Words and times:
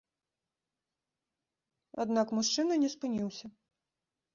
Аднак 2.07 2.27
мужчына 2.41 2.73
не 2.87 2.95
спыніўся. 2.99 3.57